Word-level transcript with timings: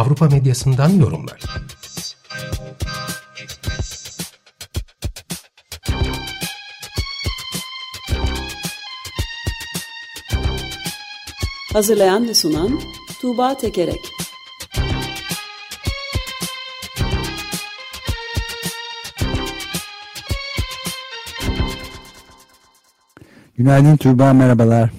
Avrupa 0.00 0.28
medyasından 0.28 0.88
yorumlar. 0.90 1.40
Hazırlayan 11.72 12.28
ve 12.28 12.34
sunan 12.34 12.80
Tuğba 13.20 13.56
Tekerek 13.56 14.00
Günaydın 23.56 23.96
Tuğba, 23.96 24.32
merhabalar. 24.32 24.90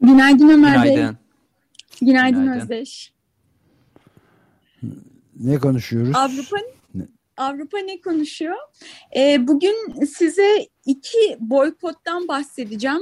Günaydın 0.00 0.48
Ömer 0.48 0.72
Günaydın. 0.72 0.96
Bey. 0.96 2.08
Günaydın, 2.08 2.40
Günaydın. 2.42 2.60
Özdeş. 2.60 3.19
Ne 5.40 5.58
konuşuyoruz? 5.58 6.16
Avrupa 6.16 6.56
Avrupa 7.36 7.78
ne 7.78 8.00
konuşuyor? 8.00 8.56
Ee, 9.16 9.46
bugün 9.48 10.04
size 10.04 10.66
iki 10.86 11.36
boykottan 11.40 12.28
bahsedeceğim. 12.28 13.00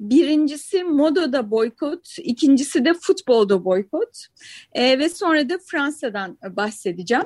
Birincisi 0.00 0.84
modada 0.84 1.50
boykot, 1.50 2.18
ikincisi 2.18 2.84
de 2.84 2.94
futbolda 2.94 3.64
boykot. 3.64 4.26
Ee, 4.72 4.98
ve 4.98 5.08
sonra 5.08 5.48
da 5.48 5.58
Fransa'dan 5.66 6.38
bahsedeceğim. 6.50 7.24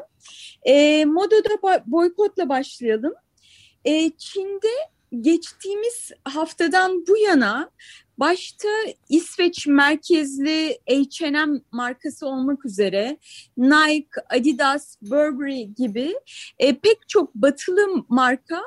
Modada 1.12 1.48
bo- 1.62 1.83
boykotla 1.86 2.48
başlayalım. 2.48 3.14
Ee, 3.84 4.10
Çin'de 4.18 4.68
geçtiğimiz 5.20 6.10
haftadan 6.24 7.05
bu 7.08 7.16
yana 7.16 7.70
başta 8.23 8.69
İsveç 9.09 9.67
merkezli 9.67 10.78
H&M 10.89 11.61
markası 11.73 12.27
olmak 12.27 12.64
üzere 12.64 13.17
Nike, 13.56 14.09
Adidas, 14.31 14.97
Burberry 15.03 15.75
gibi 15.75 16.14
e, 16.59 16.79
pek 16.79 17.09
çok 17.09 17.34
batılı 17.34 18.05
marka 18.09 18.62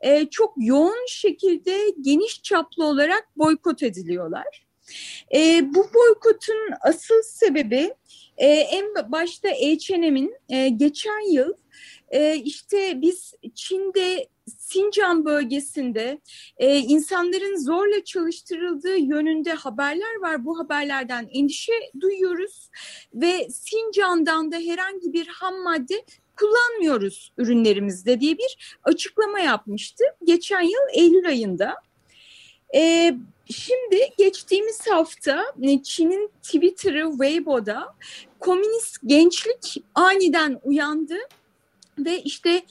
e, 0.00 0.26
çok 0.26 0.54
yoğun 0.56 1.06
şekilde 1.08 1.78
geniş 2.00 2.42
çaplı 2.42 2.84
olarak 2.84 3.28
boykot 3.36 3.82
ediliyorlar. 3.82 4.66
E, 5.34 5.62
bu 5.74 5.88
boykotun 5.94 6.58
asıl 6.80 7.22
sebebi 7.22 7.94
e, 8.36 8.46
en 8.46 9.12
başta 9.12 9.48
H&M'in 9.48 10.34
e, 10.48 10.68
geçen 10.68 11.32
yıl 11.32 11.52
e, 12.10 12.36
işte 12.36 13.00
biz 13.02 13.34
Çin'de 13.54 14.28
Sincan 14.46 15.24
bölgesinde 15.24 16.20
e, 16.56 16.78
insanların 16.78 17.56
zorla 17.56 18.04
çalıştırıldığı 18.04 18.96
yönünde 18.96 19.52
haberler 19.52 20.20
var. 20.20 20.44
Bu 20.44 20.58
haberlerden 20.58 21.28
endişe 21.32 21.72
duyuyoruz 22.00 22.70
ve 23.14 23.48
Sincan'dan 23.50 24.52
da 24.52 24.56
herhangi 24.56 25.12
bir 25.12 25.26
ham 25.26 25.62
madde 25.62 26.04
kullanmıyoruz 26.36 27.32
ürünlerimizde 27.38 28.20
diye 28.20 28.38
bir 28.38 28.78
açıklama 28.84 29.40
yapmıştı 29.40 30.04
geçen 30.24 30.62
yıl 30.62 30.88
Eylül 30.92 31.28
ayında. 31.28 31.74
E, 32.74 33.14
şimdi 33.50 34.08
geçtiğimiz 34.18 34.86
hafta 34.90 35.44
e, 35.62 35.82
Çin'in 35.82 36.30
Twitter'ı 36.42 37.10
Weibo'da 37.10 37.94
komünist 38.40 38.98
gençlik 39.06 39.84
aniden 39.94 40.60
uyandı 40.64 41.18
ve 41.98 42.22
işte 42.22 42.62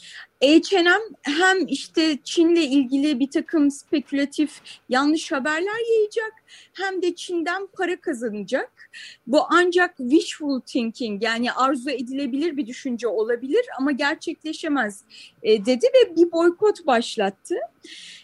H&M 0.44 1.02
hem 1.22 1.68
işte 1.68 2.18
Çin'le 2.24 2.56
ilgili 2.56 3.20
bir 3.20 3.32
takım 3.32 3.72
spekülatif 3.72 4.62
yanlış 4.90 5.32
haberler 5.32 5.96
yayacak 5.96 6.34
hem 6.74 7.02
de 7.02 7.16
Çin'den 7.16 7.68
para 7.68 8.02
kazanacak. 8.02 8.90
Bu 9.28 9.42
ancak 9.50 9.98
wishful 9.98 10.60
thinking 10.60 11.24
yani 11.24 11.52
arzu 11.52 11.90
edilebilir 11.90 12.58
bir 12.58 12.68
düşünce 12.68 13.08
olabilir 13.08 13.66
ama 13.80 13.92
gerçekleşemez 13.92 15.04
e, 15.44 15.66
dedi 15.66 15.86
ve 15.86 16.16
bir 16.16 16.32
boykot 16.32 16.88
başlattı. 16.88 17.56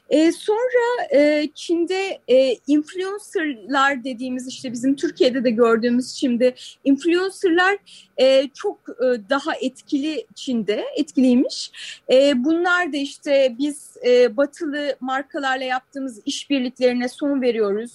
E, 0.09 0.31
sonra 0.31 1.07
e, 1.13 1.49
Çin'de 1.55 2.19
e, 2.27 2.55
influencerlar 2.67 4.03
dediğimiz 4.03 4.47
işte 4.47 4.71
bizim 4.71 4.95
Türkiye'de 4.95 5.43
de 5.43 5.49
gördüğümüz 5.49 6.11
şimdi 6.11 6.55
influencerlar 6.83 7.77
e, 8.17 8.49
çok 8.53 8.79
e, 8.89 9.29
daha 9.29 9.55
etkili 9.55 10.25
Çin'de 10.35 10.85
etkiliymiş. 10.95 11.71
E, 12.11 12.43
bunlar 12.43 12.93
da 12.93 12.97
işte 12.97 13.55
biz 13.59 13.97
e, 14.05 14.37
batılı 14.37 14.95
markalarla 14.99 15.63
yaptığımız 15.63 16.21
işbirliklerine 16.25 17.09
son 17.09 17.41
veriyoruz. 17.41 17.91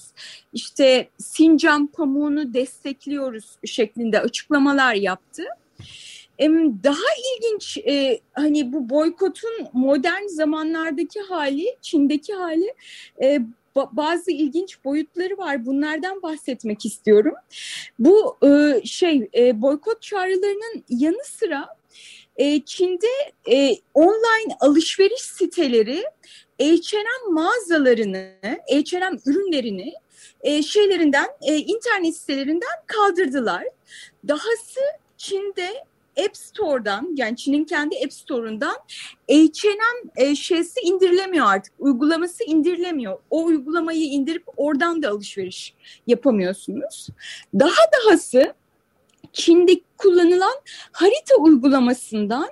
İşte 0.52 1.08
Sincan 1.18 1.86
pamuğunu 1.86 2.54
destekliyoruz 2.54 3.44
şeklinde 3.64 4.20
açıklamalar 4.20 4.94
yaptı. 4.94 5.42
Daha 6.84 6.96
ilginç 7.36 7.78
e, 7.78 8.20
hani 8.32 8.72
bu 8.72 8.90
boykotun 8.90 9.50
modern 9.72 10.26
zamanlardaki 10.26 11.20
hali, 11.20 11.76
Çin'deki 11.82 12.34
hali 12.34 12.74
e, 13.22 13.40
ba- 13.76 13.88
bazı 13.92 14.30
ilginç 14.30 14.84
boyutları 14.84 15.38
var. 15.38 15.66
Bunlardan 15.66 16.22
bahsetmek 16.22 16.86
istiyorum. 16.86 17.34
Bu 17.98 18.36
e, 18.42 18.80
şey 18.84 19.30
boykot 19.54 20.02
çağrılarının 20.02 20.84
yanı 20.88 21.24
sıra 21.24 21.68
Çin'de 22.66 23.06
online 23.94 24.54
alışveriş 24.60 25.20
siteleri 25.20 26.04
H&M 26.60 27.32
mağazalarını, 27.32 28.30
H&M 28.70 29.18
ürünlerini 29.26 29.92
şeylerinden, 30.62 31.26
internet 31.42 32.16
sitelerinden 32.16 32.78
kaldırdılar. 32.86 33.64
Dahası 34.28 34.80
Çin'de 35.16 35.84
App 36.26 36.36
Store'dan 36.36 37.14
yani 37.16 37.36
Çin'in 37.36 37.64
kendi 37.64 37.96
App 38.04 38.12
Store'undan 38.12 38.76
H&M 39.30 40.36
şeysi 40.36 40.80
indirilemiyor 40.80 41.46
artık. 41.46 41.72
Uygulaması 41.78 42.44
indirilemiyor. 42.44 43.18
O 43.30 43.44
uygulamayı 43.44 44.04
indirip 44.04 44.44
oradan 44.56 45.02
da 45.02 45.10
alışveriş 45.10 45.74
yapamıyorsunuz. 46.06 47.08
Daha 47.54 47.80
dahası 47.92 48.54
Çin'de 49.32 49.80
kullanılan 49.98 50.54
harita 50.92 51.36
uygulamasından 51.38 52.48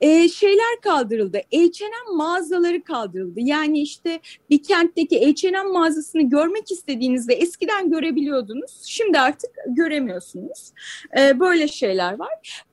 e, 0.00 0.28
şeyler 0.28 0.80
kaldırıldı. 0.82 1.38
H&M 1.52 2.16
mağazaları 2.16 2.84
kaldırıldı. 2.84 3.40
Yani 3.40 3.80
işte 3.80 4.20
bir 4.50 4.62
kentteki 4.62 5.32
H&M 5.32 5.62
mağazasını 5.62 6.22
görmek 6.22 6.70
istediğinizde 6.70 7.34
eskiden 7.34 7.90
görebiliyordunuz. 7.90 8.82
Şimdi 8.84 9.18
artık 9.18 9.50
göremiyorsunuz. 9.66 10.72
E, 11.18 11.40
böyle 11.40 11.68
şeyler 11.68 12.18
var. 12.18 12.64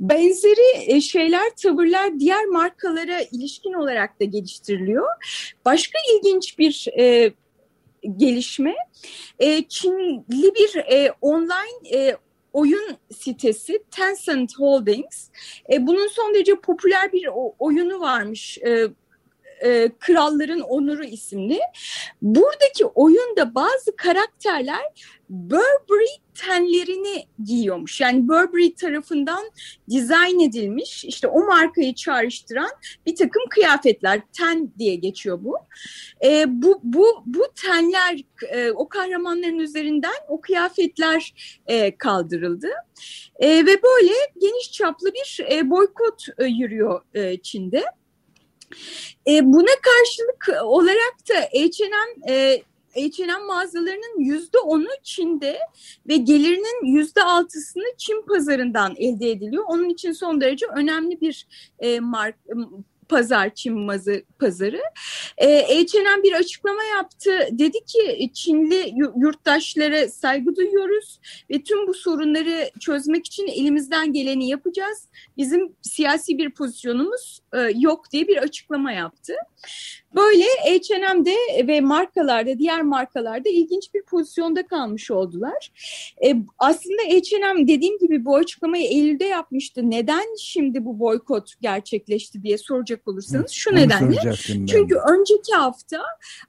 Benzeri 0.00 0.92
e, 0.96 1.00
şeyler, 1.00 1.50
tavırlar 1.62 2.20
diğer 2.20 2.44
markalara 2.44 3.20
ilişkin 3.32 3.72
olarak 3.72 4.20
da 4.20 4.24
geliştiriliyor. 4.24 5.06
Başka 5.64 5.98
ilginç 6.14 6.58
bir 6.58 6.86
e, 6.98 7.32
gelişme, 8.16 8.74
e, 9.38 9.64
Çinli 9.64 10.54
bir 10.54 10.76
e, 10.76 11.12
online 11.20 11.88
e, 11.94 12.16
oyun 12.52 12.96
sitesi 13.12 13.82
Tencent 13.90 14.58
Holdings. 14.58 15.28
E, 15.72 15.86
bunun 15.86 16.08
son 16.08 16.34
derece 16.34 16.54
popüler 16.54 17.12
bir 17.12 17.28
oyunu 17.58 18.00
varmış. 18.00 18.58
E, 18.58 18.88
e, 19.64 19.90
Kralların 19.98 20.60
Onuru 20.60 21.04
isimli. 21.04 21.58
Buradaki 22.22 22.84
oyunda 22.84 23.54
bazı 23.54 23.96
karakterler 23.96 24.84
Burberry 25.30 26.20
tenlerini 26.34 27.26
giyiyormuş. 27.44 28.00
Yani 28.00 28.28
Burberry 28.28 28.74
tarafından 28.74 29.50
dizayn 29.90 30.40
edilmiş 30.40 31.04
işte 31.04 31.26
o 31.26 31.46
markayı 31.46 31.94
çağrıştıran 31.94 32.70
bir 33.06 33.16
takım 33.16 33.42
kıyafetler. 33.50 34.20
Ten 34.32 34.72
diye 34.78 34.94
geçiyor 34.94 35.38
bu. 35.44 35.56
E, 36.24 36.44
bu, 36.62 36.80
bu, 36.82 37.22
bu 37.26 37.44
tenler 37.62 38.20
e, 38.48 38.70
o 38.70 38.88
kahramanların 38.88 39.58
üzerinden 39.58 40.14
o 40.28 40.40
kıyafetler 40.40 41.34
e, 41.66 41.96
kaldırıldı. 41.96 42.68
E, 43.38 43.48
ve 43.48 43.82
böyle 43.82 44.12
geniş 44.40 44.72
çaplı 44.72 45.12
bir 45.14 45.44
e, 45.50 45.70
boykot 45.70 46.26
e, 46.38 46.44
yürüyor 46.44 47.02
e, 47.14 47.36
Çin'de. 47.36 47.84
E, 49.26 49.52
buna 49.52 49.70
karşılık 49.82 50.64
olarak 50.64 51.14
da 51.28 51.34
H&M 51.34 52.34
e, 52.34 52.62
H&M 52.94 53.46
mağazalarının 53.46 54.20
yüzde 54.20 54.58
onu 54.58 54.88
Çin'de 55.02 55.58
ve 56.08 56.16
gelirinin 56.16 56.96
yüzde 56.96 57.22
altısını 57.22 57.84
Çin 57.98 58.22
pazarından 58.26 58.94
elde 58.96 59.30
ediliyor. 59.30 59.64
Onun 59.68 59.88
için 59.88 60.12
son 60.12 60.40
derece 60.40 60.66
önemli 60.66 61.20
bir 61.20 61.46
e, 61.78 62.00
mark, 62.00 62.36
pazar 63.08 63.54
Çin 63.54 63.78
mazı, 63.78 64.22
pazarı. 64.40 64.82
E, 65.38 65.62
H&M 65.62 66.22
bir 66.22 66.32
açıklama 66.32 66.84
yaptı. 66.84 67.48
Dedi 67.50 67.78
ki 67.84 68.30
Çinli 68.34 68.94
yurttaşlara 69.16 70.08
saygı 70.08 70.56
duyuyoruz 70.56 71.20
ve 71.50 71.62
tüm 71.62 71.86
bu 71.86 71.94
sorunları 71.94 72.70
çözmek 72.80 73.26
için 73.26 73.46
elimizden 73.46 74.12
geleni 74.12 74.48
yapacağız. 74.48 75.08
Bizim 75.36 75.72
siyasi 75.82 76.38
bir 76.38 76.50
pozisyonumuz 76.50 77.40
e, 77.54 77.58
yok 77.76 78.12
diye 78.12 78.28
bir 78.28 78.36
açıklama 78.36 78.92
yaptı. 78.92 79.34
Böyle 80.16 80.44
H&M'de 80.44 81.66
ve 81.68 81.80
markalarda, 81.80 82.58
diğer 82.58 82.82
markalarda 82.82 83.48
ilginç 83.48 83.94
bir 83.94 84.02
pozisyonda 84.02 84.66
kalmış 84.66 85.10
oldular. 85.10 85.72
E, 86.24 86.36
aslında 86.58 87.02
H&M 87.02 87.68
dediğim 87.68 87.98
gibi 87.98 88.24
bu 88.24 88.36
açıklamayı 88.36 88.84
Eylül'de 88.84 89.24
yapmıştı. 89.24 89.90
Neden 89.90 90.36
şimdi 90.38 90.84
bu 90.84 91.00
boykot 91.00 91.52
gerçekleşti 91.60 92.42
diye 92.42 92.58
soracak 92.58 93.08
olursanız 93.08 93.50
şu 93.50 93.74
nedenle. 93.74 94.29
Çünkü 94.66 94.94
önceki 94.94 95.52
hafta 95.54 96.02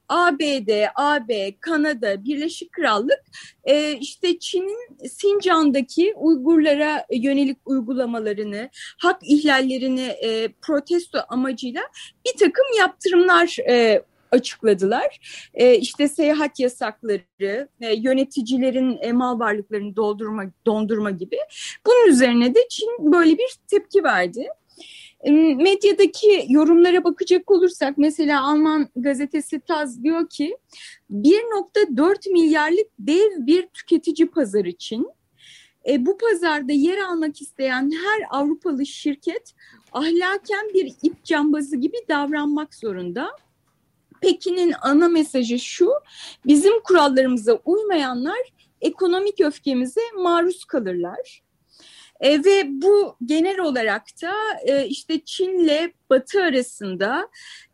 ABD, 0.09 0.85
AB, 0.95 1.55
Kanada, 1.59 2.23
Birleşik 2.23 2.71
Krallık 2.71 3.21
e, 3.63 3.91
işte 3.91 4.39
Çin'in 4.39 5.07
Sincan'daki 5.07 6.13
Uygurlara 6.15 7.05
yönelik 7.11 7.57
uygulamalarını, 7.65 8.69
hak 8.97 9.21
ihlallerini 9.23 10.01
e, 10.01 10.47
protesto 10.61 11.19
amacıyla 11.29 11.81
bir 12.25 12.39
takım 12.39 12.65
yaptırımlar 12.79 13.57
e, 13.69 14.03
açıkladılar. 14.31 15.19
E, 15.53 15.75
işte 15.77 16.07
seyahat 16.07 16.59
yasakları, 16.59 17.67
e, 17.81 17.93
yöneticilerin 17.95 18.97
e, 19.01 19.11
mal 19.11 19.39
varlıklarını 19.39 19.95
doldurma, 19.95 20.43
dondurma 20.65 21.11
gibi. 21.11 21.37
Bunun 21.87 22.07
üzerine 22.07 22.55
de 22.55 22.59
Çin 22.69 23.11
böyle 23.11 23.37
bir 23.37 23.55
tepki 23.67 24.03
verdi. 24.03 24.47
Medyadaki 25.55 26.45
yorumlara 26.49 27.03
bakacak 27.03 27.51
olursak 27.51 27.97
mesela 27.97 28.43
Alman 28.43 28.89
gazetesi 28.95 29.59
Taz 29.59 30.03
diyor 30.03 30.29
ki 30.29 30.57
1.4 31.11 32.31
milyarlık 32.31 32.87
dev 32.99 33.29
bir 33.37 33.67
tüketici 33.67 34.27
pazar 34.27 34.65
için 34.65 35.07
e, 35.89 36.05
bu 36.05 36.17
pazarda 36.17 36.71
yer 36.71 36.97
almak 36.97 37.41
isteyen 37.41 37.91
her 37.91 38.39
Avrupalı 38.39 38.85
şirket 38.85 39.53
ahlaken 39.91 40.69
bir 40.73 40.93
ip 41.01 41.23
cambazı 41.23 41.77
gibi 41.77 41.97
davranmak 42.09 42.75
zorunda. 42.75 43.29
Pekin'in 44.21 44.73
ana 44.81 45.09
mesajı 45.09 45.59
şu, 45.59 45.91
bizim 46.45 46.79
kurallarımıza 46.79 47.59
uymayanlar 47.65 48.39
ekonomik 48.81 49.41
öfkemize 49.41 50.01
maruz 50.17 50.65
kalırlar. 50.65 51.41
E, 52.21 52.43
ve 52.43 52.81
bu 52.81 53.15
genel 53.25 53.59
olarak 53.59 54.03
da 54.21 54.33
e, 54.65 54.87
işte 54.87 55.19
Çin'le 55.25 55.91
Batı 56.09 56.43
arasında 56.43 57.29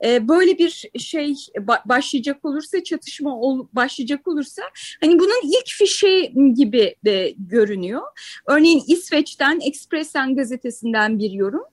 e, 0.05 0.27
böyle 0.27 0.57
bir 0.57 0.89
şey 0.99 1.35
ba 1.59 1.83
başlayacak 1.85 2.45
olursa 2.45 2.83
çatışma 2.83 3.39
ol 3.39 3.67
başlayacak 3.73 4.27
olursa 4.27 4.61
hani 5.01 5.19
bunun 5.19 5.41
ilk 5.43 5.67
fişe 5.67 6.31
gibi 6.55 6.95
de 7.05 7.33
görünüyor. 7.37 8.01
Örneğin 8.47 8.83
İsveç'ten 8.87 9.59
Expressen 9.67 10.35
gazetesinden 10.35 11.19
bir 11.19 11.31
yorum. 11.31 11.63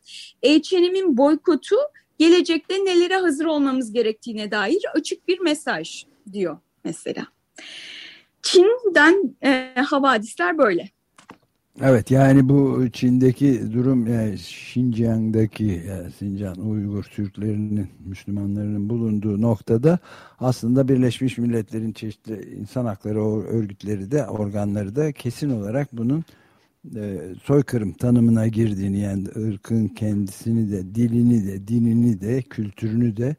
H&M'in 0.44 1.16
boykotu 1.16 1.76
gelecekte 2.18 2.84
nelere 2.84 3.16
hazır 3.16 3.44
olmamız 3.44 3.92
gerektiğine 3.92 4.50
dair 4.50 4.82
açık 4.94 5.28
bir 5.28 5.40
mesaj 5.40 6.04
diyor 6.32 6.58
mesela. 6.84 7.26
Çin'den 8.42 9.36
e, 9.44 9.74
havadisler 9.82 10.58
böyle. 10.58 10.93
Evet 11.82 12.10
yani 12.10 12.48
bu 12.48 12.88
Çin'deki 12.92 13.72
durum 13.72 14.06
yani 14.06 14.38
Şinjiang'daki 14.38 15.82
yani 15.88 16.10
Sincan 16.10 16.56
Uygur 16.56 17.04
Türklerinin 17.04 17.88
Müslümanlarının 18.06 18.88
bulunduğu 18.90 19.42
noktada 19.42 19.98
aslında 20.38 20.88
Birleşmiş 20.88 21.38
Milletler'in 21.38 21.92
çeşitli 21.92 22.54
insan 22.54 22.84
hakları 22.84 23.20
örgütleri 23.42 24.10
de 24.10 24.26
organları 24.26 24.96
da 24.96 25.12
kesin 25.12 25.50
olarak 25.50 25.88
bunun 25.92 26.24
e, 26.96 27.18
soykırım 27.42 27.92
tanımına 27.92 28.46
girdiğini 28.46 28.98
yani 28.98 29.28
ırkın 29.36 29.88
kendisini 29.88 30.72
de 30.72 30.94
dilini 30.94 31.46
de 31.46 31.68
dinini 31.68 32.20
de 32.20 32.42
kültürünü 32.42 33.16
de 33.16 33.36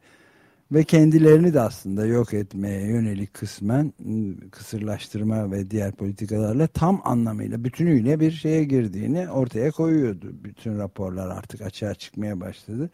ve 0.72 0.84
kendilerini 0.84 1.54
de 1.54 1.60
aslında 1.60 2.06
yok 2.06 2.34
etmeye 2.34 2.86
yönelik 2.86 3.34
kısmen 3.34 3.92
ıı, 4.06 4.50
kısırlaştırma 4.50 5.52
ve 5.52 5.70
diğer 5.70 5.92
politikalarla 5.92 6.66
tam 6.66 7.00
anlamıyla 7.04 7.64
bütünüyle 7.64 8.20
bir 8.20 8.30
şeye 8.30 8.64
girdiğini 8.64 9.30
ortaya 9.30 9.70
koyuyordu. 9.70 10.26
Bütün 10.44 10.78
raporlar 10.78 11.28
artık 11.28 11.62
açığa 11.62 11.94
çıkmaya 11.94 12.40
başladı. 12.40 12.90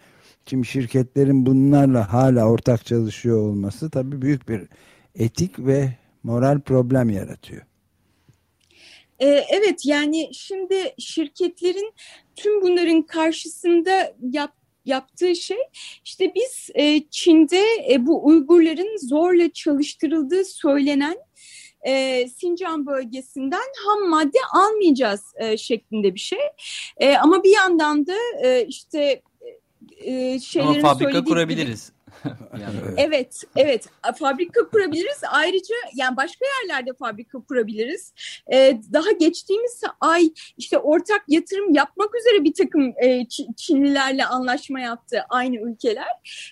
Şimdi 0.47 0.67
şirketlerin 0.67 1.47
bunlarla 1.47 2.13
hala 2.13 2.49
ortak 2.49 2.87
çalışıyor 2.87 3.39
olması 3.39 3.91
tabii 3.91 4.23
büyük 4.23 4.49
bir 4.49 4.63
etik 5.15 5.59
ve 5.59 5.97
moral 6.23 6.61
problem 6.61 7.11
yaratıyor. 7.11 7.63
Ee, 9.19 9.45
evet 9.51 9.87
yani 9.87 10.31
şimdi 10.35 10.75
şirketlerin 10.99 11.93
tüm 12.37 12.63
bunların 12.63 13.03
karşısında 13.03 14.15
yap, 14.33 14.53
yaptığı 14.85 15.37
şey 15.37 15.59
işte 16.05 16.33
biz 16.35 16.71
e, 16.75 17.01
Çin'de 17.11 17.65
e, 17.91 18.07
bu 18.07 18.27
Uygurların 18.27 19.09
zorla 19.09 19.53
çalıştırıldığı 19.53 20.45
söylenen 20.45 21.17
e, 21.87 22.25
Sincan 22.29 22.87
bölgesinden 22.87 23.73
ham 23.87 24.09
madde 24.09 24.39
almayacağız 24.53 25.23
e, 25.37 25.57
şeklinde 25.57 26.15
bir 26.15 26.21
şey. 26.21 26.39
E, 26.97 27.17
ama 27.17 27.43
bir 27.43 27.55
yandan 27.55 28.07
da 28.07 28.15
e, 28.45 28.67
işte 28.67 29.23
e, 29.97 30.41
şeylerin 30.41 30.81
Ama 30.81 30.95
fabrika 30.95 31.25
kurabiliriz. 31.25 31.87
Gibi, 31.89 32.02
yani. 32.61 32.77
Evet, 32.97 33.43
evet. 33.57 33.89
Fabrika 34.19 34.69
kurabiliriz. 34.69 35.21
Ayrıca 35.31 35.75
yani 35.95 36.17
başka 36.17 36.45
yerlerde 36.61 36.91
fabrika 36.99 37.39
kurabiliriz. 37.39 38.13
Ee, 38.53 38.81
daha 38.93 39.13
geçtiğimiz 39.13 39.83
ay 40.01 40.31
işte 40.57 40.79
ortak 40.79 41.23
yatırım 41.29 41.75
yapmak 41.75 42.11
üzere 42.15 42.45
bir 42.45 42.55
takım 42.55 42.95
e, 43.03 43.27
Çinlilerle 43.57 44.25
anlaşma 44.25 44.81
yaptı 44.81 45.25
aynı 45.29 45.57
ülkeler. 45.57 46.07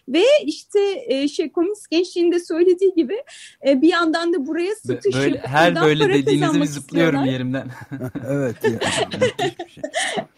Ve 0.09 0.23
işte 0.45 0.81
e, 1.07 1.29
şey 1.29 1.53
komünist 1.53 1.91
gençliğinde 1.91 2.41
söylediği 2.41 2.95
gibi 2.95 3.23
e, 3.67 3.83
bir 3.83 3.89
yandan 3.89 4.33
da 4.33 4.47
buraya 4.47 4.75
satışıp 4.75 5.23
böyle, 5.23 5.39
her 5.39 5.75
böyle 5.75 6.09
dediğinizde 6.09 6.61
bir 6.61 6.67
zıplıyorum 6.67 7.25
yerimden. 7.25 7.69
evet. 8.29 8.57
şey. 8.63 8.73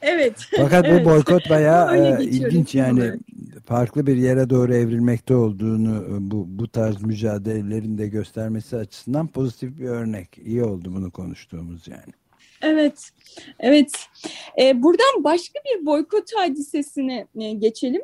evet. 0.03 0.35
Fakat 0.57 0.87
evet. 0.87 1.05
bu 1.05 1.11
boykot 1.11 1.51
bayağı 1.51 1.97
e, 2.21 2.25
ilginç 2.25 2.75
yani 2.75 3.13
farklı 3.67 4.07
bir 4.07 4.17
yere 4.17 4.51
doğru 4.51 4.75
evrilmekte 5.13 5.35
olduğunu 5.35 5.97
e, 5.97 6.31
bu, 6.31 6.45
bu 6.49 6.69
tarz 6.69 7.03
mücadelelerin 7.03 7.99
de 7.99 8.09
göstermesi 8.09 8.77
açısından 8.77 9.27
pozitif 9.29 9.79
bir 9.79 9.89
örnek. 9.89 10.39
İyi 10.39 10.63
oldu 10.63 10.93
bunu 10.95 11.11
konuştuğumuz 11.11 11.89
yani. 11.89 12.13
Evet, 12.63 13.11
evet. 13.59 14.07
Ee, 14.61 14.83
buradan 14.83 15.25
başka 15.25 15.59
bir 15.65 15.87
boykot 15.87 16.31
hadisesine 16.37 17.27
e, 17.41 17.53
geçelim. 17.53 18.03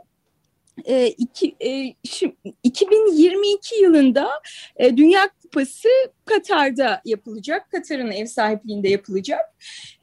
E, 0.85 1.07
iki, 1.07 1.57
e, 1.61 1.95
şimdi, 2.05 2.37
2022 2.63 3.83
yılında 3.83 4.29
e, 4.77 4.97
Dünya 4.97 5.29
Kupası 5.43 5.89
Katar'da 6.25 7.03
yapılacak. 7.05 7.71
Katar'ın 7.71 8.11
ev 8.11 8.27
sahipliğinde 8.27 8.89
yapılacak. 8.89 9.41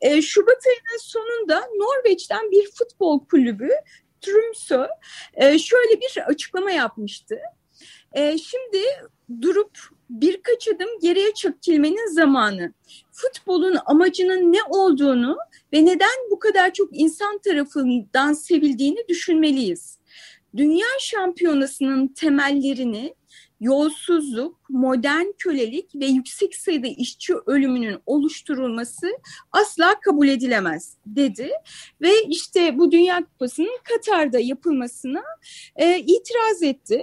E, 0.02 0.22
Şubat 0.22 0.64
ayının 0.68 1.00
sonunda 1.00 1.60
Norveç'ten 1.60 2.52
bir 2.52 2.70
futbol 2.72 3.26
kulübü 3.26 3.70
Trumsø 4.26 4.88
e, 5.34 5.60
şöyle 5.60 6.02
bir 6.02 6.18
açıklama 6.28 6.72
yapmıştı. 6.72 7.40
E, 8.14 8.38
şimdi 8.38 8.84
durup 9.42 9.78
birkaç 10.10 10.68
adım 10.68 11.00
geriye 11.02 11.34
çekilmenin 11.34 12.14
zamanı. 12.14 12.74
Futbolun 13.12 13.78
amacının 13.86 14.54
ne 14.54 14.64
olduğunu 14.70 15.38
ve 15.74 15.86
neden 15.86 16.32
bu 16.32 16.40
kadar 16.40 16.74
çok 16.74 16.90
insan 16.92 17.38
tarafından 17.38 18.34
sevildiğini 18.34 19.08
düşünmeliyiz. 19.10 19.98
Dünya 20.58 20.88
şampiyonasının 21.00 22.08
temellerini 22.08 23.16
yolsuzluk, 23.60 24.70
modern 24.70 25.26
kölelik 25.38 25.96
ve 25.96 26.06
yüksek 26.06 26.56
sayıda 26.56 26.88
işçi 26.88 27.34
ölümünün 27.46 27.98
oluşturulması 28.06 29.08
asla 29.52 30.00
kabul 30.00 30.28
edilemez 30.28 30.98
dedi. 31.06 31.50
Ve 32.02 32.24
işte 32.30 32.78
bu 32.78 32.92
Dünya 32.92 33.26
Kupası'nın 33.26 33.80
Katar'da 33.84 34.40
yapılmasına 34.40 35.24
e, 35.76 36.00
itiraz 36.00 36.64
etti. 36.64 37.02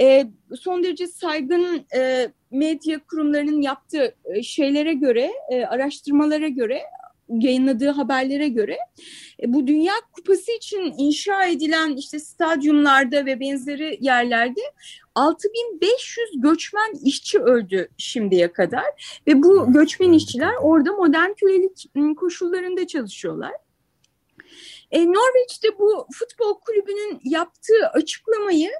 E, 0.00 0.26
son 0.60 0.84
derece 0.84 1.06
saygın 1.06 1.86
e, 1.96 2.32
medya 2.50 3.04
kurumlarının 3.04 3.62
yaptığı 3.62 4.14
e, 4.24 4.42
şeylere 4.42 4.92
göre, 4.92 5.32
e, 5.50 5.64
araştırmalara 5.64 6.48
göre 6.48 6.82
yayınladığı 7.28 7.90
haberlere 7.90 8.48
göre 8.48 8.78
e, 9.42 9.52
bu 9.52 9.66
Dünya 9.66 9.94
Kupası 10.12 10.52
için 10.52 10.94
inşa 10.98 11.44
edilen 11.44 11.96
işte 11.96 12.18
stadyumlarda 12.18 13.26
ve 13.26 13.40
benzeri 13.40 13.98
yerlerde 14.00 14.60
6500 15.16 16.28
göçmen 16.36 16.92
işçi 17.04 17.38
öldü 17.38 17.88
şimdiye 17.98 18.52
kadar 18.52 19.20
ve 19.26 19.42
bu 19.42 19.72
göçmen 19.72 20.12
işçiler 20.12 20.54
orada 20.62 20.92
modern 20.92 21.32
kölelik 21.32 21.90
koşullarında 22.16 22.86
çalışıyorlar. 22.86 23.52
E, 24.90 25.06
Norveç'te 25.06 25.78
bu 25.78 26.06
futbol 26.12 26.54
kulübünün 26.60 27.20
yaptığı 27.24 27.86
açıklamayı 27.92 28.70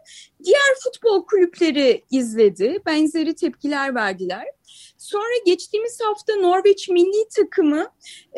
diğer 0.45 0.75
futbol 0.85 1.27
kulüpleri 1.27 2.05
izledi. 2.11 2.83
Benzeri 2.87 3.35
tepkiler 3.35 3.95
verdiler. 3.95 4.45
Sonra 4.99 5.35
geçtiğimiz 5.47 5.99
hafta 6.01 6.37
Norveç 6.37 6.89
milli 6.89 7.29
takımı 7.37 7.87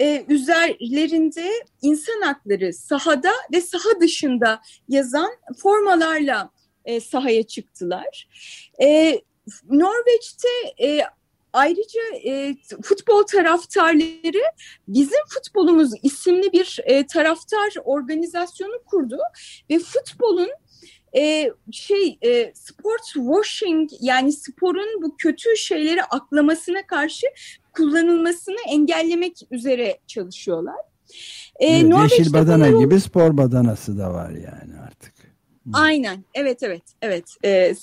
e, 0.00 0.24
üzerlerinde 0.28 1.50
insan 1.82 2.20
hakları 2.22 2.72
sahada 2.72 3.32
ve 3.52 3.60
saha 3.60 4.00
dışında 4.00 4.60
yazan 4.88 5.30
formalarla 5.62 6.50
e, 6.88 7.00
sahaya 7.00 7.42
çıktılar. 7.42 8.28
E, 8.82 9.20
Norveç'te 9.70 10.48
e, 10.84 11.00
Ayrıca 11.52 12.00
e, 12.24 12.56
futbol 12.82 13.22
taraftarları 13.22 14.42
bizim 14.88 15.18
futbolumuz 15.28 15.90
isimli 16.02 16.52
bir 16.52 16.78
e, 16.84 17.06
taraftar 17.06 17.74
organizasyonu 17.84 18.82
kurdu 18.86 19.18
ve 19.70 19.78
futbolun 19.78 20.50
e, 21.16 21.52
şey 21.72 22.18
e, 22.22 22.52
sports 22.54 23.12
washing 23.12 23.90
yani 24.00 24.32
sporun 24.32 25.02
bu 25.02 25.16
kötü 25.16 25.56
şeyleri 25.56 26.04
aklamasına 26.04 26.86
karşı 26.86 27.26
kullanılmasını 27.72 28.58
engellemek 28.68 29.36
üzere 29.50 29.98
çalışıyorlar. 30.06 30.80
E, 31.58 31.66
evet, 31.66 32.10
yeşil 32.10 32.32
badana 32.32 32.72
bunlar... 32.72 32.80
gibi 32.80 33.00
spor 33.00 33.36
badanası 33.36 33.98
da 33.98 34.12
var 34.12 34.30
yani 34.30 34.80
artık. 34.86 35.17
Aynen 35.72 36.24
evet 36.34 36.62
evet 36.62 36.82
evet 37.02 37.36
e, 37.44 37.74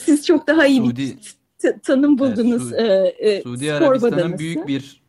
siz 0.00 0.26
çok 0.26 0.46
daha 0.46 0.66
iyi 0.66 0.80
Suudi, 0.80 1.16
bir 1.64 1.74
tanım 1.82 2.18
buldunuz. 2.18 2.72
Evet, 2.72 3.16
Su 3.18 3.24
e, 3.24 3.30
e, 3.30 3.42
Suudi 3.42 3.72
Arabistan'ın 3.72 4.38
büyük 4.38 4.68
bir 4.68 5.00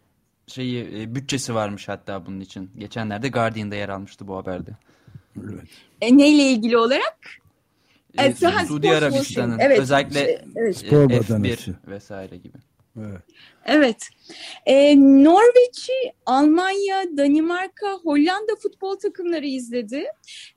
şeyi 0.47 1.01
e, 1.01 1.15
bütçesi 1.15 1.55
varmış 1.55 1.87
hatta 1.87 2.25
bunun 2.25 2.39
için. 2.39 2.71
Geçenlerde 2.77 3.29
Guardian'da 3.29 3.75
yer 3.75 3.89
almıştı 3.89 4.27
bu 4.27 4.37
haberde. 4.37 4.71
Evet. 5.37 5.67
E, 6.01 6.17
neyle 6.17 6.43
ilgili 6.43 6.77
olarak? 6.77 7.17
E, 8.17 8.25
e, 8.25 8.33
Suudi 8.67 8.91
Arabistan'ın 8.91 9.59
evet, 9.59 9.79
özellikle 9.79 10.45
evet. 10.55 10.77
Spor 10.77 11.09
F1 11.09 11.73
vesaire 11.87 12.37
gibi. 12.37 12.57
Evet. 12.99 13.21
Evet. 13.65 14.09
Ee, 14.65 14.95
Norveç'i 14.99 16.13
Almanya, 16.25 17.03
Danimarka, 17.17 17.93
Hollanda 17.93 18.55
futbol 18.63 18.95
takımları 18.95 19.45
izledi 19.45 20.05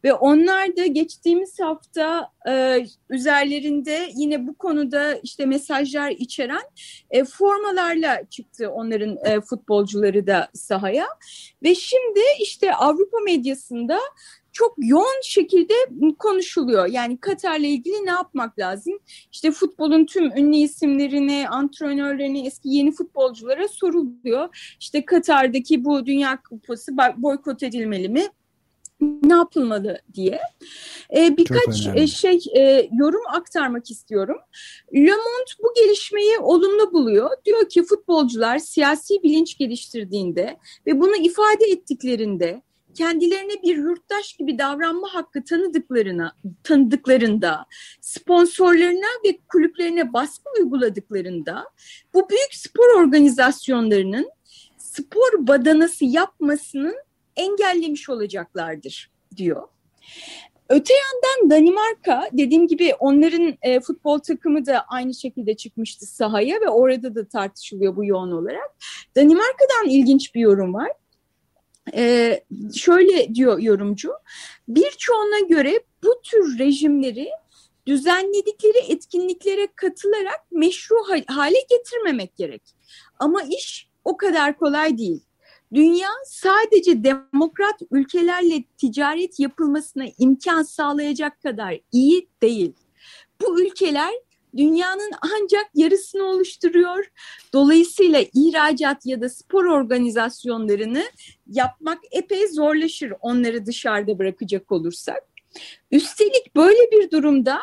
ve 0.05 0.13
onlar 0.13 0.77
da 0.77 0.87
geçtiğimiz 0.87 1.61
hafta 1.61 2.31
e, 2.49 2.87
üzerlerinde 3.11 4.11
yine 4.15 4.47
bu 4.47 4.55
konuda 4.55 5.15
işte 5.15 5.47
mesajlar 5.47 6.11
içeren 6.11 6.63
e, 7.11 7.25
formalarla 7.25 8.23
çıktı 8.31 8.71
onların 8.71 9.17
e, 9.25 9.41
futbolcuları 9.41 10.27
da 10.27 10.49
sahaya 10.55 11.07
ve 11.63 11.75
şimdi 11.75 12.21
işte 12.41 12.75
Avrupa 12.75 13.19
medyasında 13.25 13.99
çok 14.55 14.75
yoğun 14.79 15.23
şekilde 15.23 15.75
konuşuluyor. 16.19 16.87
Yani 16.87 17.19
Katar'la 17.21 17.67
ilgili 17.67 18.07
ne 18.07 18.11
yapmak 18.11 18.59
lazım? 18.59 18.99
İşte 19.33 19.51
futbolun 19.51 20.05
tüm 20.05 20.25
ünlü 20.37 20.57
isimlerini, 20.57 21.49
antrenörlerini, 21.49 22.47
eski 22.47 22.69
yeni 22.69 22.93
futbolculara 22.93 23.69
soruluyor. 23.69 24.77
İşte 24.81 25.05
Katar'daki 25.05 25.85
bu 25.85 26.07
Dünya 26.07 26.43
Kupası 26.43 26.97
boykot 27.17 27.63
edilmeli 27.63 28.09
mi? 28.09 28.29
ne 29.01 29.35
yapılmalı 29.35 29.99
diye 30.15 30.41
ee, 31.17 31.37
birkaç 31.37 31.87
e, 31.95 32.07
şey 32.07 32.41
e, 32.57 32.89
yorum 32.93 33.23
aktarmak 33.29 33.91
istiyorum. 33.91 34.37
Le 34.95 35.11
Monde 35.11 35.51
bu 35.63 35.73
gelişmeyi 35.77 36.39
olumlu 36.39 36.93
buluyor. 36.93 37.31
Diyor 37.45 37.69
ki 37.69 37.83
futbolcular 37.83 38.59
siyasi 38.59 39.23
bilinç 39.23 39.59
geliştirdiğinde 39.59 40.57
ve 40.87 41.01
bunu 41.01 41.17
ifade 41.17 41.65
ettiklerinde 41.65 42.63
kendilerine 42.95 43.63
bir 43.63 43.77
yurttaş 43.77 44.33
gibi 44.33 44.59
davranma 44.59 45.15
hakkı 45.15 45.45
tanıdıklarına, 45.45 46.37
tanıdıklarında, 46.63 47.67
sponsorlarına 48.01 49.07
ve 49.25 49.39
kulüplerine 49.49 50.13
baskı 50.13 50.45
uyguladıklarında 50.59 51.65
bu 52.15 52.29
büyük 52.31 52.55
spor 52.55 53.01
organizasyonlarının 53.01 54.31
spor 54.79 55.47
badanası 55.47 56.05
yapmasının 56.05 56.97
engellemiş 57.37 58.09
olacaklardır 58.09 59.11
diyor. 59.37 59.69
Öte 60.69 60.95
yandan 60.95 61.51
Danimarka 61.51 62.29
dediğim 62.33 62.67
gibi 62.67 62.95
onların 62.99 63.55
e, 63.63 63.81
futbol 63.81 64.19
takımı 64.19 64.67
da 64.67 64.85
aynı 64.89 65.15
şekilde 65.15 65.57
çıkmıştı 65.57 66.07
sahaya 66.07 66.61
ve 66.61 66.69
orada 66.69 67.15
da 67.15 67.29
tartışılıyor 67.29 67.97
bu 67.97 68.05
yoğun 68.05 68.33
olarak. 68.33 68.77
Danimarka'dan 69.17 69.89
ilginç 69.89 70.35
bir 70.35 70.41
yorum 70.41 70.75
var. 70.75 70.91
Ee, 71.95 72.45
şöyle 72.75 73.35
diyor 73.35 73.59
yorumcu, 73.59 74.13
birçoğuna 74.69 75.39
göre 75.49 75.85
bu 76.05 76.21
tür 76.23 76.59
rejimleri 76.59 77.29
düzenledikleri 77.87 78.79
etkinliklere 78.89 79.69
katılarak 79.77 80.41
meşru 80.53 80.97
hale 81.27 81.59
getirmemek 81.71 82.37
gerek. 82.37 82.63
Ama 83.19 83.43
iş 83.43 83.89
o 84.05 84.17
kadar 84.17 84.59
kolay 84.59 84.99
değil. 84.99 85.21
Dünya 85.75 86.09
sadece 86.27 87.05
demokrat 87.05 87.81
ülkelerle 87.91 88.65
ticaret 88.79 89.41
yapılmasına 89.41 90.05
imkan 90.19 90.63
sağlayacak 90.63 91.43
kadar 91.43 91.81
iyi 91.93 92.29
değil. 92.43 92.73
Bu 93.41 93.61
ülkeler 93.63 94.13
dünyanın 94.57 95.11
ancak 95.21 95.71
yarısını 95.75 96.25
oluşturuyor. 96.25 97.11
Dolayısıyla 97.53 98.25
ihracat 98.35 99.07
ya 99.07 99.21
da 99.21 99.29
spor 99.29 99.65
organizasyonlarını 99.65 101.05
yapmak 101.47 101.99
epey 102.11 102.49
zorlaşır 102.49 103.13
onları 103.21 103.67
dışarıda 103.67 104.19
bırakacak 104.19 104.73
olursak. 104.73 105.23
Üstelik 105.91 106.57
böyle 106.57 106.91
bir 106.93 107.11
durumda 107.11 107.61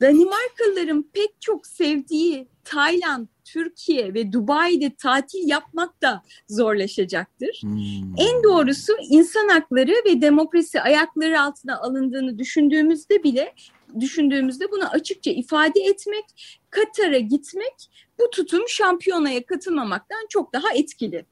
Danimarkalıların 0.00 1.02
pek 1.12 1.40
çok 1.40 1.66
sevdiği 1.66 2.48
Tayland, 2.64 3.26
Türkiye 3.44 4.14
ve 4.14 4.32
Dubai'de 4.32 4.94
tatil 4.94 5.48
yapmak 5.48 6.02
da 6.02 6.22
zorlaşacaktır. 6.48 7.60
Hmm. 7.62 8.18
En 8.18 8.42
doğrusu 8.44 8.92
insan 9.10 9.48
hakları 9.48 9.92
ve 10.06 10.22
demokrasi 10.22 10.80
ayakları 10.80 11.40
altına 11.40 11.78
alındığını 11.78 12.38
düşündüğümüzde 12.38 13.22
bile 13.22 13.54
düşündüğümüzde 14.00 14.70
bunu 14.70 14.88
açıkça 14.90 15.30
ifade 15.30 15.80
etmek, 15.80 16.24
Katar'a 16.70 17.18
gitmek 17.18 17.90
bu 18.18 18.30
tutum 18.30 18.68
şampiyonaya 18.68 19.46
katılmamaktan 19.46 20.26
çok 20.28 20.52
daha 20.52 20.72
etkili 20.74 21.24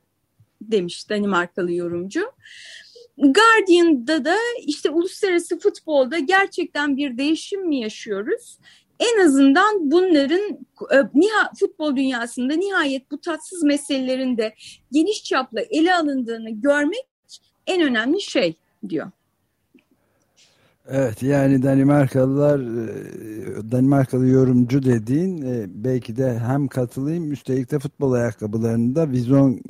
demiş 0.61 1.11
Danimarkalı 1.11 1.73
yorumcu. 1.73 2.33
Guardian'da 3.19 4.25
da 4.25 4.37
işte 4.67 4.91
uluslararası 4.91 5.59
futbolda 5.59 6.19
gerçekten 6.19 6.97
bir 6.97 7.19
değişim 7.19 7.69
mi 7.69 7.81
yaşıyoruz? 7.81 8.59
En 9.01 9.25
azından 9.25 9.91
bunların 9.91 10.59
e, 10.93 10.97
futbol 11.61 11.97
dünyasında 11.97 12.55
nihayet 12.55 13.11
bu 13.11 13.21
tatsız 13.21 13.63
meselelerin 13.63 14.37
de 14.37 14.55
geniş 14.93 15.25
çapla 15.25 15.61
ele 15.61 15.95
alındığını 15.95 16.51
görmek 16.51 17.07
en 17.67 17.83
önemli 17.83 18.21
şey 18.21 18.55
diyor. 18.89 19.11
Evet 20.89 21.23
yani 21.23 21.63
Danimarkalılar 21.63 22.61
e, 22.61 23.73
Danimarkalı 23.73 24.27
yorumcu 24.27 24.83
dediğin 24.83 25.43
e, 25.43 25.67
belki 25.69 26.17
de 26.17 26.39
hem 26.39 26.69
katılayım 26.69 27.33
üstelik 27.33 27.71
de 27.71 27.79
futbol 27.79 28.13
ayakkabılarını 28.13 28.95
da 28.95 29.11
vizon 29.11 29.61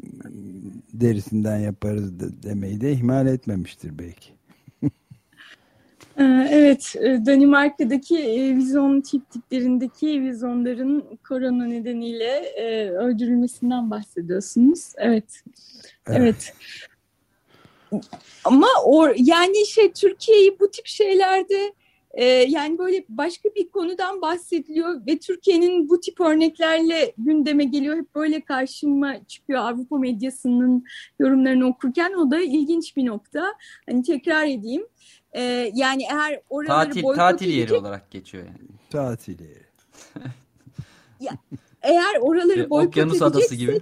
derisinden 0.93 1.59
yaparız 1.59 2.21
demeyi 2.43 2.81
de 2.81 2.93
ihmal 2.93 3.27
etmemiştir 3.27 3.99
belki. 3.99 4.33
Ee, 6.19 6.49
evet, 6.51 6.95
e, 7.01 7.27
Danimarka'daki 7.27 8.17
vizon 8.57 9.01
tiptiklerindeki 9.01 10.23
vizonların 10.23 11.05
korona 11.29 11.65
nedeniyle 11.65 12.55
öldürülmesinden 12.91 13.91
bahsediyorsunuz. 13.91 14.93
Evet, 14.97 15.43
evet. 16.07 16.21
evet. 16.21 16.55
Ama 18.45 18.67
o 18.85 19.09
yani 19.17 19.67
şey 19.67 19.93
Türkiye'yi 19.93 20.61
bu 20.61 20.71
tip 20.71 20.87
şeylerde 20.87 21.75
e, 22.15 22.25
yani 22.25 22.79
böyle 22.79 23.05
başka 23.09 23.49
bir 23.57 23.71
konudan 23.71 24.23
bahsediliyor 24.23 25.07
ve 25.07 25.19
Türkiye'nin 25.19 25.89
bu 25.89 26.01
tip 26.01 26.21
örneklerle 26.21 27.13
gündeme 27.19 27.65
geliyor. 27.65 27.97
Hep 27.97 28.15
böyle 28.15 28.41
karşıma 28.41 29.25
çıkıyor 29.25 29.61
Avrupa 29.61 29.99
medyasının 29.99 30.85
yorumlarını 31.19 31.67
okurken. 31.67 32.13
O 32.13 32.31
da 32.31 32.41
ilginç 32.41 32.97
bir 32.97 33.07
nokta. 33.07 33.55
Hani 33.91 34.03
tekrar 34.03 34.47
edeyim. 34.47 34.87
E, 35.33 35.71
yani 35.75 36.03
eğer 36.11 36.41
oraları 36.51 36.89
tatil, 36.89 37.03
boykot 37.03 37.17
tatil 37.17 37.49
yeri 37.49 37.61
edecek, 37.61 37.81
olarak 37.81 38.11
geçiyor 38.11 38.45
yani. 38.45 38.69
Tatil 38.91 39.41
yeri. 39.41 39.67
ya, 41.21 41.33
eğer 41.83 42.17
oraları 42.21 42.71
boykot 42.71 42.89
Okyanus 42.89 43.13
edecekse, 43.13 43.25
adası 43.25 43.55
gibi. 43.55 43.81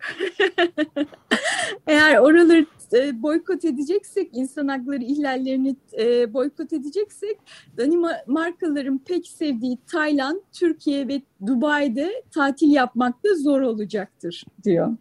eğer 1.86 2.18
oraları 2.18 2.66
e, 2.92 3.22
boykot 3.22 3.64
edeceksek, 3.64 4.30
insan 4.32 4.68
hakları 4.68 5.02
ihlallerini 5.02 5.76
e, 5.98 6.34
boykot 6.34 6.72
edeceksek 6.72 7.38
Danimarkalıların 7.76 8.98
pek 8.98 9.26
sevdiği 9.26 9.78
Tayland, 9.92 10.40
Türkiye 10.52 11.08
ve 11.08 11.22
Dubai'de 11.46 12.22
tatil 12.34 12.70
yapmakta 12.70 13.34
zor 13.34 13.60
olacaktır 13.60 14.44
diyor. 14.64 14.96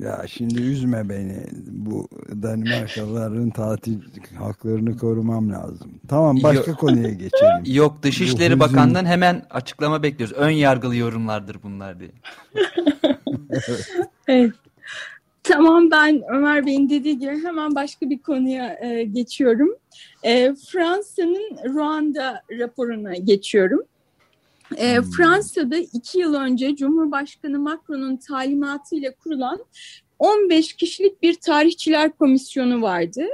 Ya 0.00 0.24
şimdi 0.26 0.60
üzme 0.60 1.08
beni. 1.08 1.36
Bu 1.70 2.08
Danimarkalıların 2.42 3.50
tatil 3.50 3.98
haklarını 4.38 4.96
korumam 4.96 5.52
lazım. 5.52 5.90
Tamam 6.08 6.38
başka 6.42 6.70
Yok. 6.70 6.80
konuya 6.80 7.10
geçelim. 7.10 7.62
Yok 7.66 8.02
Dışişleri 8.02 8.56
Bu 8.56 8.60
Bakan'dan 8.60 9.04
hemen 9.04 9.42
açıklama 9.50 10.02
bekliyoruz. 10.02 10.36
Ön 10.36 10.50
yargılı 10.50 10.96
yorumlardır 10.96 11.62
bunlar 11.62 12.00
diye. 12.00 12.10
evet. 14.28 14.54
Tamam 15.48 15.90
ben 15.90 16.22
Ömer 16.32 16.66
Bey'in 16.66 16.90
dediği 16.90 17.18
gibi 17.18 17.42
hemen 17.44 17.74
başka 17.74 18.10
bir 18.10 18.18
konuya 18.18 18.78
e, 18.82 19.04
geçiyorum. 19.04 19.76
E, 20.22 20.54
Fransa'nın 20.54 21.74
Ruanda 21.74 22.42
raporuna 22.50 23.16
geçiyorum. 23.16 23.82
E, 24.76 24.96
hmm. 24.96 25.10
Fransa'da 25.10 25.76
iki 25.76 26.18
yıl 26.18 26.34
önce 26.34 26.76
Cumhurbaşkanı 26.76 27.58
Macron'un 27.58 28.16
talimatıyla 28.16 29.14
kurulan 29.14 29.64
15 30.18 30.72
kişilik 30.72 31.22
bir 31.22 31.34
tarihçiler 31.34 32.12
komisyonu 32.12 32.82
vardı. 32.82 33.24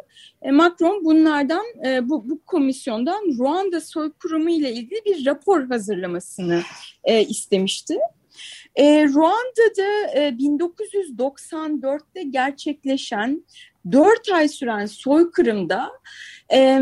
E, 0.42 0.50
Macron 0.50 1.04
bunlardan 1.04 1.64
e, 1.86 2.08
bu, 2.08 2.30
bu 2.30 2.40
komisyondan 2.46 3.38
Ruanda 3.38 3.80
soykırımı 3.80 4.50
ile 4.50 4.72
ilgili 4.72 5.04
bir 5.04 5.26
rapor 5.26 5.66
hazırlamasını 5.66 6.62
e, 7.04 7.24
istemişti. 7.24 7.98
E, 8.76 9.04
Ruanda'da 9.08 10.10
e, 10.14 10.28
1994'te 10.28 12.22
gerçekleşen 12.22 13.44
4 13.92 14.28
ay 14.32 14.48
süren 14.48 14.86
soykırımda 14.86 15.92
e, 16.52 16.80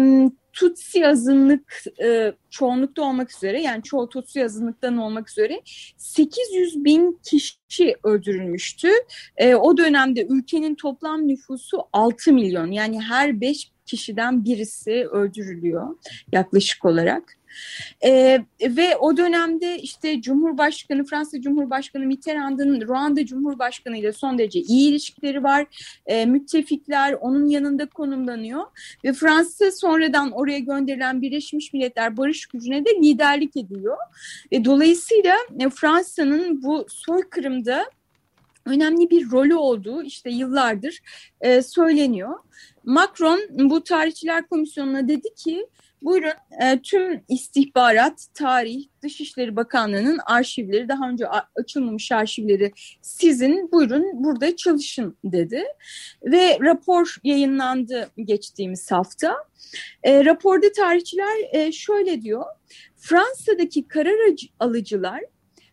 Tutsi 0.53 1.07
azınlık 1.07 1.85
e, 2.03 2.33
çoğunlukta 2.51 3.03
olmak 3.03 3.31
üzere 3.37 3.63
yani 3.63 3.83
çoğu 3.83 4.09
Tutsi 4.09 4.45
azınlıktan 4.45 4.97
olmak 4.97 5.31
üzere 5.31 5.63
800 5.97 6.85
bin 6.85 7.21
kişi 7.25 7.97
öldürülmüştü. 8.05 8.89
E, 9.37 9.55
o 9.55 9.77
dönemde 9.77 10.27
ülkenin 10.27 10.75
toplam 10.75 11.29
nüfusu 11.29 11.83
6 11.93 12.33
milyon 12.33 12.71
yani 12.71 13.01
her 13.01 13.41
5 13.41 13.71
kişiden 13.87 14.45
birisi 14.45 15.07
öldürülüyor 15.13 15.97
yaklaşık 16.33 16.85
olarak. 16.85 17.37
E, 18.05 18.41
ve 18.63 18.97
o 18.97 19.17
dönemde 19.17 19.79
işte 19.79 20.23
Cumhurbaşkanı, 20.23 21.05
Fransa 21.05 21.41
Cumhurbaşkanı 21.41 22.07
Mitterrand'ın 22.07 22.81
Ruanda 22.89 23.27
Cumhurbaşkanı 23.27 23.99
ile 23.99 24.13
son 24.13 24.39
derece 24.39 24.61
iyi 24.61 24.91
ilişkileri 24.91 25.43
var. 25.43 25.67
E, 26.07 26.27
müttefikler 26.27 27.13
onun 27.13 27.49
yanında 27.49 27.87
konumlanıyor. 27.87 28.63
Ve 29.05 29.13
Fransa 29.13 29.71
sonradan 29.71 30.33
oraya 30.33 30.59
gönderilen 30.59 31.23
Birleşmiş 31.23 31.73
Milletler 31.73 32.17
Barış 32.17 32.47
Gücü'ne 32.47 32.85
de 32.85 32.91
liderlik 32.91 33.57
ediyor. 33.57 33.97
Ve 34.53 34.65
dolayısıyla 34.65 35.37
e, 35.61 35.71
Fransa'nın 35.71 36.63
bu 36.63 36.87
soykırımda 36.89 37.85
önemli 38.67 39.11
bir 39.11 39.31
rolü 39.31 39.55
olduğu 39.55 40.03
işte 40.03 40.31
yıllardır 40.31 41.01
e, 41.41 41.63
söyleniyor. 41.63 42.39
Macron 42.85 43.41
bu 43.59 43.85
tarihçiler 43.85 44.47
komisyonuna 44.49 45.09
dedi 45.09 45.35
ki 45.35 45.67
Buyurun 46.03 46.33
e, 46.63 46.83
tüm 46.83 47.25
istihbarat, 47.29 48.27
tarih, 48.35 48.85
Dışişleri 49.03 49.57
Bakanlığı'nın 49.57 50.19
arşivleri, 50.27 50.89
daha 50.89 51.09
önce 51.09 51.25
açılmamış 51.57 52.13
arşivleri 52.13 52.73
sizin 53.03 53.73
buyurun 53.73 54.25
burada 54.25 54.57
çalışın 54.57 55.17
dedi. 55.25 55.65
Ve 56.25 56.59
rapor 56.61 57.17
yayınlandı 57.25 58.11
geçtiğimiz 58.17 58.91
hafta. 58.91 59.37
E, 60.03 60.25
raporda 60.25 60.73
tarihçiler 60.73 61.37
e, 61.53 61.73
şöyle 61.73 62.23
diyor, 62.23 62.45
Fransa'daki 62.97 63.89
karar 63.89 64.13
alıcılar 64.61 65.21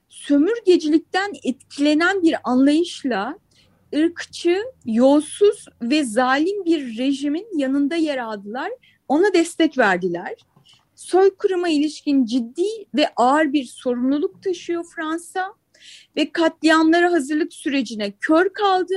sömürgecilikten 0.09 1.33
etkilenen 1.43 2.21
bir 2.21 2.35
anlayışla 2.43 3.39
ırkçı, 3.95 4.63
yolsuz 4.85 5.65
ve 5.81 6.03
zalim 6.03 6.65
bir 6.65 6.97
rejimin 6.97 7.57
yanında 7.57 7.95
yer 7.95 8.17
aldılar 8.17 8.71
ona 9.09 9.33
destek 9.33 9.77
verdiler. 9.77 10.35
Soykırıma 10.95 11.69
ilişkin 11.69 12.25
ciddi 12.25 12.67
ve 12.95 13.09
ağır 13.15 13.53
bir 13.53 13.65
sorumluluk 13.65 14.43
taşıyor 14.43 14.85
Fransa 14.95 15.53
ve 16.15 16.31
katliamlara 16.31 17.11
hazırlık 17.11 17.53
sürecine 17.53 18.11
kör 18.11 18.53
kaldı. 18.53 18.95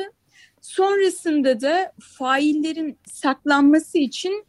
Sonrasında 0.60 1.60
da 1.60 1.92
faillerin 2.00 2.98
saklanması 3.06 3.98
için 3.98 4.44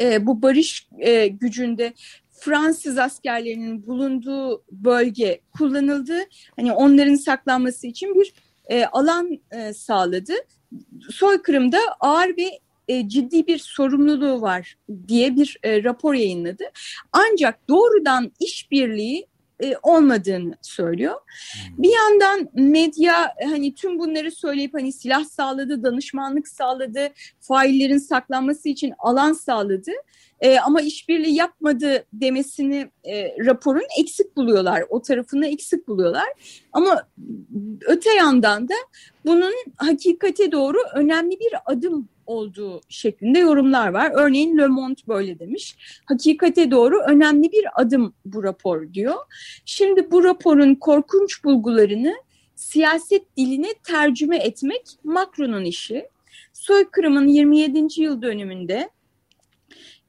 e, 0.00 0.26
bu 0.26 0.42
barış 0.42 0.88
e, 0.98 1.26
gücünde 1.26 1.94
Fransız 2.30 2.98
askerlerinin 2.98 3.86
bulunduğu 3.86 4.64
bölge 4.70 5.40
kullanıldı. 5.58 6.18
Hani 6.56 6.72
onların 6.72 7.14
saklanması 7.14 7.86
için 7.86 8.14
bir 8.14 8.32
e, 8.66 8.84
alan 8.84 9.38
e, 9.50 9.72
sağladı. 9.72 10.32
Soykırımda 11.10 11.78
ağır 12.00 12.36
ve 12.36 12.60
e, 12.88 13.08
ciddi 13.08 13.46
bir 13.46 13.58
sorumluluğu 13.58 14.42
var 14.42 14.76
diye 15.08 15.36
bir 15.36 15.58
e, 15.62 15.84
rapor 15.84 16.14
yayınladı. 16.14 16.64
Ancak 17.12 17.68
doğrudan 17.68 18.32
işbirliği 18.40 19.26
e, 19.62 19.74
olmadığını 19.82 20.54
söylüyor. 20.62 21.14
Hmm. 21.14 21.82
Bir 21.82 21.92
yandan 21.94 22.48
medya 22.54 23.34
hani 23.44 23.74
tüm 23.74 23.98
bunları 23.98 24.30
söyleyip 24.30 24.74
hani 24.74 24.92
silah 24.92 25.24
sağladı, 25.24 25.82
danışmanlık 25.82 26.48
sağladı, 26.48 27.08
faillerin 27.40 27.98
saklanması 27.98 28.68
için 28.68 28.92
alan 28.98 29.32
sağladı. 29.32 29.92
E, 30.40 30.58
ama 30.58 30.80
işbirliği 30.80 31.34
yapmadı 31.34 32.06
demesini 32.12 32.90
e, 33.04 33.44
raporun 33.46 33.86
eksik 34.00 34.36
buluyorlar. 34.36 34.84
O 34.88 35.02
tarafını 35.02 35.46
eksik 35.46 35.88
buluyorlar. 35.88 36.28
Ama 36.72 37.08
öte 37.86 38.14
yandan 38.14 38.68
da 38.68 38.74
bunun 39.24 39.54
hakikate 39.76 40.52
doğru 40.52 40.78
önemli 40.94 41.40
bir 41.40 41.52
adım 41.66 42.08
olduğu 42.26 42.80
şeklinde 42.88 43.38
yorumlar 43.38 43.88
var. 43.88 44.12
Örneğin 44.14 44.58
Le 44.58 44.66
Monde 44.66 45.00
böyle 45.08 45.38
demiş. 45.38 45.76
Hakikate 46.06 46.70
doğru 46.70 47.00
önemli 47.00 47.52
bir 47.52 47.66
adım 47.74 48.14
bu 48.24 48.42
rapor 48.42 48.92
diyor. 48.94 49.14
Şimdi 49.64 50.10
bu 50.10 50.24
raporun 50.24 50.74
korkunç 50.74 51.44
bulgularını 51.44 52.14
siyaset 52.54 53.36
diline 53.36 53.74
tercüme 53.84 54.36
etmek 54.36 54.82
Macron'un 55.04 55.64
işi. 55.64 56.08
Soykırımın 56.52 57.26
27. 57.26 58.02
yıl 58.02 58.22
dönümünde 58.22 58.90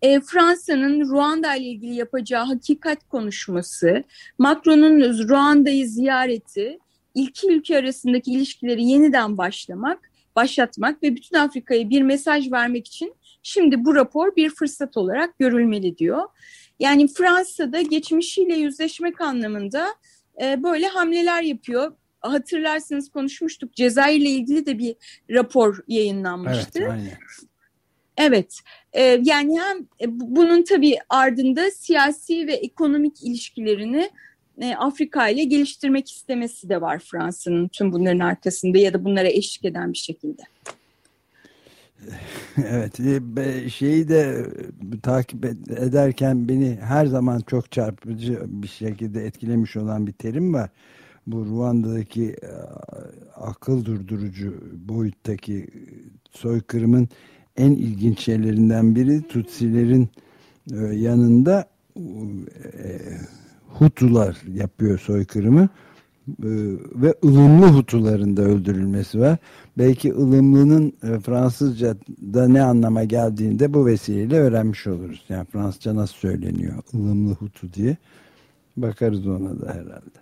e, 0.01 0.19
Fransa'nın 0.19 1.09
Ruanda 1.09 1.55
ile 1.55 1.65
ilgili 1.65 1.95
yapacağı 1.95 2.45
hakikat 2.45 3.09
konuşması, 3.09 4.03
Macron'un 4.37 5.27
Ruanda'yı 5.29 5.87
ziyareti, 5.87 6.79
iki 7.15 7.51
ülke 7.51 7.77
arasındaki 7.77 8.31
ilişkileri 8.31 8.83
yeniden 8.83 9.37
başlamak, 9.37 10.11
başlatmak 10.35 11.03
ve 11.03 11.15
bütün 11.15 11.37
Afrika'ya 11.37 11.89
bir 11.89 12.01
mesaj 12.01 12.51
vermek 12.51 12.87
için 12.87 13.15
şimdi 13.43 13.85
bu 13.85 13.95
rapor 13.95 14.35
bir 14.35 14.49
fırsat 14.49 14.97
olarak 14.97 15.39
görülmeli 15.39 15.97
diyor. 15.97 16.23
Yani 16.79 17.07
Fransa'da 17.07 17.81
geçmişiyle 17.81 18.55
yüzleşmek 18.55 19.21
anlamında 19.21 19.87
e, 20.41 20.63
böyle 20.63 20.87
hamleler 20.87 21.41
yapıyor. 21.41 21.91
Hatırlarsınız 22.19 23.09
konuşmuştuk 23.09 23.73
Cezayir 23.73 24.21
ile 24.21 24.29
ilgili 24.29 24.65
de 24.65 24.77
bir 24.77 24.95
rapor 25.29 25.79
yayınlanmıştı. 25.87 26.79
Evet, 26.79 26.91
aynen. 26.91 27.17
Evet, 28.17 28.59
e, 28.93 29.21
yani 29.23 29.59
hem 29.59 29.77
e, 29.77 30.19
bunun 30.19 30.63
tabii 30.63 30.97
ardında 31.09 31.71
siyasi 31.71 32.47
ve 32.47 32.53
ekonomik 32.53 33.23
ilişkilerini 33.23 34.09
e, 34.61 34.75
Afrika 34.75 35.29
ile 35.29 35.43
geliştirmek 35.43 36.11
istemesi 36.11 36.69
de 36.69 36.81
var 36.81 36.99
Fransa'nın 36.99 37.67
tüm 37.67 37.91
bunların 37.91 38.19
arkasında 38.19 38.77
ya 38.77 38.93
da 38.93 39.05
bunlara 39.05 39.27
eşlik 39.27 39.65
eden 39.65 39.93
bir 39.93 39.97
şekilde. 39.97 40.41
Evet, 42.69 42.97
şeyi 43.71 44.09
de 44.09 44.45
takip 45.03 45.45
ederken 45.69 46.49
beni 46.49 46.77
her 46.81 47.05
zaman 47.05 47.39
çok 47.47 47.71
çarpıcı 47.71 48.39
bir 48.47 48.67
şekilde 48.67 49.25
etkilemiş 49.25 49.77
olan 49.77 50.07
bir 50.07 50.11
terim 50.11 50.53
var. 50.53 50.69
Bu 51.27 51.45
Ruanda'daki 51.45 52.35
akıl 53.35 53.85
durdurucu 53.85 54.53
boyuttaki 54.73 55.67
soykırımın 56.31 57.09
en 57.57 57.71
ilginç 57.71 58.19
şeylerinden 58.19 58.95
biri 58.95 59.21
Tutsilerin 59.27 60.09
e, 60.73 60.77
yanında 60.77 61.65
e, 61.97 62.99
Hutular 63.67 64.37
yapıyor 64.53 64.99
soykırımı 64.99 65.69
e, 66.29 66.49
ve 66.95 67.15
ılımlı 67.23 67.65
Hutuların 67.65 68.37
da 68.37 68.41
öldürülmesi 68.41 69.19
var. 69.19 69.37
Belki 69.77 70.13
ılımlının 70.13 70.93
Fransızca'da 71.25 72.47
ne 72.47 72.61
anlama 72.61 73.03
geldiğini 73.03 73.59
de 73.59 73.73
bu 73.73 73.85
vesileyle 73.85 74.39
öğrenmiş 74.39 74.87
oluruz. 74.87 75.23
Yani 75.29 75.45
Fransızca 75.45 75.95
nasıl 75.95 76.15
söyleniyor 76.15 76.73
ılımlı 76.93 77.33
Hutu 77.33 77.73
diye. 77.73 77.97
Bakarız 78.77 79.27
ona 79.27 79.61
da 79.61 79.73
herhalde. 79.73 80.17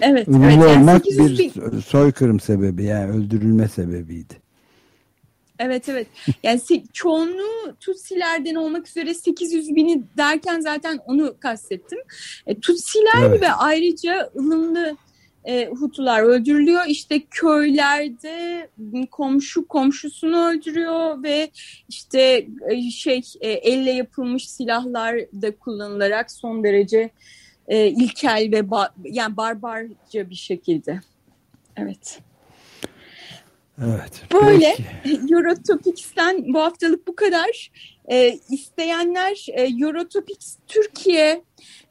Evet. 0.00 0.28
Ilımlı 0.28 0.46
evet, 0.46 0.76
olmak 0.76 1.04
bir 1.04 1.50
soykırım 1.80 2.40
sebebi 2.40 2.84
yani 2.84 3.10
öldürülme 3.10 3.68
sebebiydi. 3.68 4.41
Evet 5.64 5.88
evet. 5.88 6.06
Yani 6.42 6.60
çoğunluğu 6.92 7.76
Tutsilerden 7.80 8.54
olmak 8.54 8.88
üzere 8.88 9.14
800 9.14 9.76
bini 9.76 10.02
derken 10.16 10.60
zaten 10.60 10.98
onu 11.06 11.34
kastettim. 11.40 11.98
E, 12.46 12.60
Tutsiler 12.60 13.22
evet. 13.26 13.42
ve 13.42 13.52
ayrıca 13.52 14.30
ılımlı 14.36 14.96
e, 15.44 15.66
Hutular 15.66 16.22
öldürülüyor. 16.22 16.82
İşte 16.86 17.20
köylerde 17.30 18.68
komşu 19.10 19.68
komşusunu 19.68 20.48
öldürüyor 20.48 21.22
ve 21.22 21.50
işte 21.88 22.46
e, 22.68 22.90
şey 22.90 23.22
e, 23.40 23.50
elle 23.50 23.90
yapılmış 23.90 24.50
silahlar 24.50 25.16
da 25.16 25.56
kullanılarak 25.56 26.30
son 26.30 26.64
derece 26.64 27.10
e, 27.68 27.86
ilkel 27.86 28.48
ve 28.52 28.70
ba 28.70 28.94
yani 29.04 29.36
barbarca 29.36 30.30
bir 30.30 30.34
şekilde. 30.34 31.00
Evet. 31.76 32.20
Evet. 33.84 34.22
Böyle 34.32 34.74
peki. 35.04 35.20
Eurotopics'ten 35.34 36.54
bu 36.54 36.60
haftalık 36.60 37.06
bu 37.06 37.16
kadar. 37.16 37.70
E, 38.10 38.38
isteyenler 38.50 39.46
e, 39.52 39.62
Eurotopics 39.62 40.56
Türkiye 40.68 41.42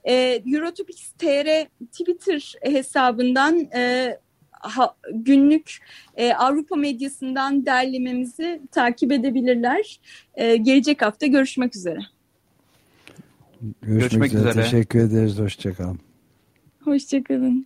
e, 0.03 0.41
Eurotopics 0.45 1.11
TR 1.11 1.67
Twitter 1.91 2.53
hesabından 2.61 3.59
e, 3.75 4.17
ha, 4.51 4.95
günlük 5.13 5.77
e, 6.15 6.33
Avrupa 6.33 6.75
medyasından 6.75 7.65
derlememizi 7.65 8.61
takip 8.71 9.11
edebilirler. 9.11 9.99
E, 10.35 10.57
gelecek 10.57 11.01
hafta 11.01 11.27
görüşmek 11.27 11.75
üzere. 11.75 11.99
Görüşmek, 13.61 13.99
görüşmek 14.01 14.33
üzere. 14.33 14.49
üzere. 14.49 14.63
Teşekkür 14.63 14.99
ederiz. 14.99 15.39
Hoşçakalın. 15.39 15.99
Hoşçakalın. 16.83 17.65